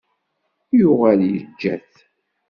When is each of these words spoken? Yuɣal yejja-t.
Yuɣal 0.79 1.21
yejja-t. 1.31 1.93